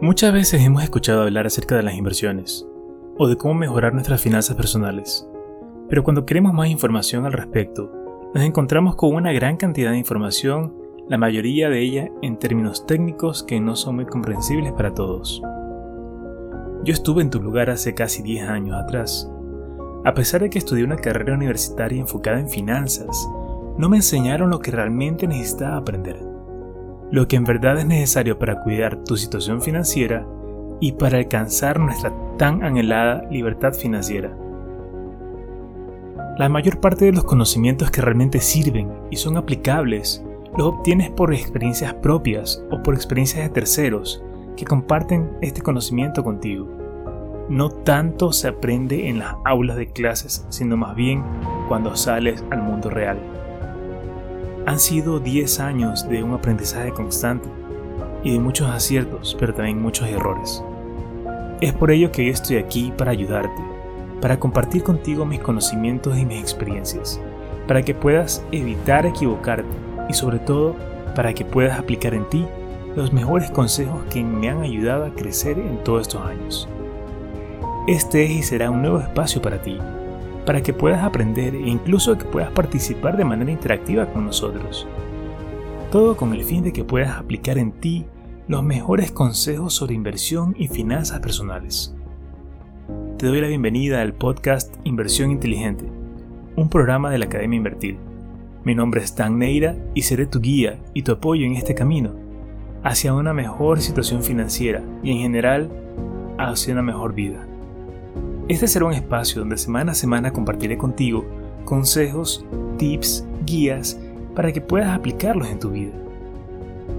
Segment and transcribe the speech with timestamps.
[0.00, 2.66] Muchas veces hemos escuchado hablar acerca de las inversiones
[3.16, 5.26] o de cómo mejorar nuestras finanzas personales,
[5.88, 7.92] pero cuando queremos más información al respecto,
[8.34, 10.74] nos encontramos con una gran cantidad de información,
[11.08, 15.40] la mayoría de ella en términos técnicos que no son muy comprensibles para todos.
[16.82, 19.30] Yo estuve en tu lugar hace casi 10 años atrás.
[20.04, 23.28] A pesar de que estudié una carrera universitaria enfocada en finanzas,
[23.78, 26.33] no me enseñaron lo que realmente necesitaba aprender
[27.10, 30.26] lo que en verdad es necesario para cuidar tu situación financiera
[30.80, 34.36] y para alcanzar nuestra tan anhelada libertad financiera.
[36.38, 40.24] La mayor parte de los conocimientos que realmente sirven y son aplicables
[40.56, 44.22] los obtienes por experiencias propias o por experiencias de terceros
[44.56, 46.68] que comparten este conocimiento contigo.
[47.48, 51.22] No tanto se aprende en las aulas de clases, sino más bien
[51.68, 53.18] cuando sales al mundo real.
[54.66, 57.46] Han sido 10 años de un aprendizaje constante
[58.22, 60.64] y de muchos aciertos, pero también muchos errores.
[61.60, 63.62] Es por ello que hoy estoy aquí para ayudarte,
[64.22, 67.20] para compartir contigo mis conocimientos y mis experiencias,
[67.68, 69.68] para que puedas evitar equivocarte
[70.08, 70.74] y sobre todo
[71.14, 72.46] para que puedas aplicar en ti
[72.96, 76.68] los mejores consejos que me han ayudado a crecer en todos estos años.
[77.86, 79.78] Este es y será un nuevo espacio para ti,
[80.46, 84.86] para que puedas aprender e incluso que puedas participar de manera interactiva con nosotros.
[85.90, 88.06] Todo con el fin de que puedas aplicar en ti
[88.46, 91.94] los mejores consejos sobre inversión y finanzas personales.
[93.16, 95.86] Te doy la bienvenida al podcast Inversión Inteligente,
[96.56, 97.96] un programa de la Academia Invertir.
[98.64, 102.24] Mi nombre es Dan Neira y seré tu guía y tu apoyo en este camino
[102.82, 105.70] hacia una mejor situación financiera y en general
[106.38, 107.46] hacia una mejor vida.
[108.46, 111.24] Este será un espacio donde semana a semana compartiré contigo
[111.64, 112.44] consejos,
[112.76, 113.98] tips, guías
[114.36, 115.94] para que puedas aplicarlos en tu vida.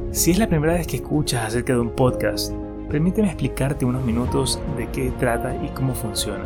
[0.10, 2.52] Si es la primera vez que escuchas acerca de un podcast,
[2.90, 6.46] permíteme explicarte unos minutos de qué trata y cómo funciona.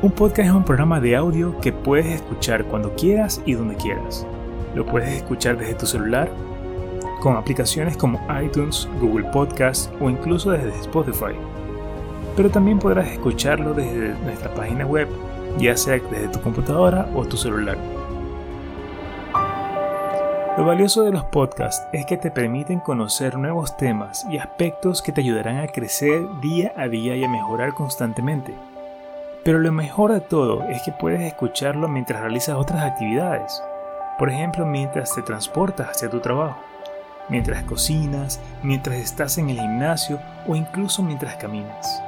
[0.00, 4.26] Un podcast es un programa de audio que puedes escuchar cuando quieras y donde quieras.
[4.74, 6.30] Lo puedes escuchar desde tu celular,
[7.20, 11.34] con aplicaciones como iTunes, Google Podcast o incluso desde Spotify
[12.36, 15.08] pero también podrás escucharlo desde nuestra página web,
[15.58, 17.78] ya sea desde tu computadora o tu celular.
[20.56, 25.10] Lo valioso de los podcasts es que te permiten conocer nuevos temas y aspectos que
[25.10, 28.54] te ayudarán a crecer día a día y a mejorar constantemente.
[29.42, 33.60] Pero lo mejor de todo es que puedes escucharlo mientras realizas otras actividades.
[34.16, 36.56] Por ejemplo, mientras te transportas hacia tu trabajo,
[37.28, 42.00] mientras cocinas, mientras estás en el gimnasio o incluso mientras caminas.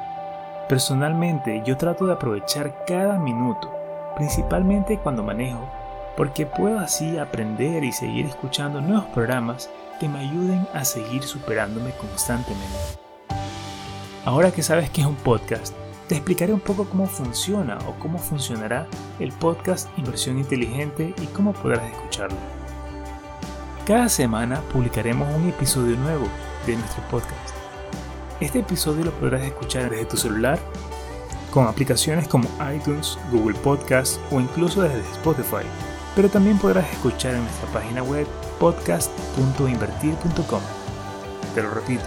[0.68, 3.72] Personalmente yo trato de aprovechar cada minuto,
[4.16, 5.70] principalmente cuando manejo,
[6.16, 11.92] porque puedo así aprender y seguir escuchando nuevos programas que me ayuden a seguir superándome
[11.92, 12.66] constantemente.
[14.24, 15.72] Ahora que sabes que es un podcast,
[16.08, 18.88] te explicaré un poco cómo funciona o cómo funcionará
[19.20, 22.38] el podcast Inversión Inteligente y cómo podrás escucharlo.
[23.86, 26.26] Cada semana publicaremos un episodio nuevo
[26.66, 27.65] de nuestro podcast
[28.40, 30.60] este episodio lo podrás escuchar desde tu celular,
[31.50, 35.66] con aplicaciones como iTunes, Google Podcast o incluso desde Spotify,
[36.14, 38.26] pero también podrás escuchar en nuestra página web
[38.58, 40.60] podcast.invertir.com.
[41.54, 42.04] Te lo repito,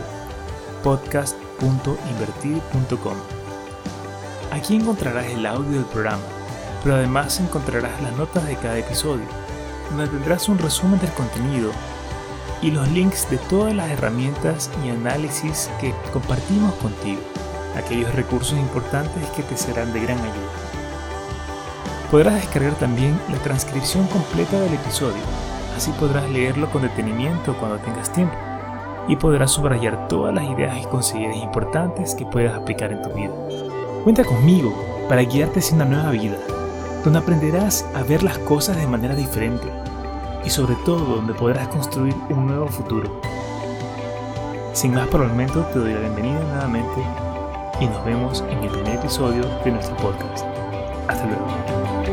[0.83, 3.15] podcast.invertir.com.
[4.51, 6.23] Aquí encontrarás el audio del programa,
[6.83, 9.25] pero además encontrarás las notas de cada episodio,
[9.89, 11.71] donde tendrás un resumen del contenido
[12.61, 17.21] y los links de todas las herramientas y análisis que compartimos contigo,
[17.77, 20.49] aquellos recursos importantes que te serán de gran ayuda.
[22.11, 25.21] Podrás descargar también la transcripción completa del episodio,
[25.77, 28.35] así podrás leerlo con detenimiento cuando tengas tiempo
[29.07, 33.33] y podrás subrayar todas las ideas y consideres importantes que puedas aplicar en tu vida.
[34.03, 34.73] Cuenta conmigo
[35.07, 36.37] para guiarte hacia una nueva vida,
[37.03, 39.67] donde aprenderás a ver las cosas de manera diferente
[40.43, 43.09] y sobre todo donde podrás construir un nuevo futuro.
[44.73, 47.01] Sin más por el momento, te doy la bienvenida nuevamente
[47.79, 50.45] y nos vemos en el primer episodio de nuestro podcast.
[51.07, 52.08] Hasta luego.